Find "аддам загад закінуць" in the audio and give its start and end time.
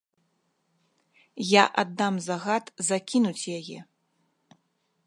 1.83-3.49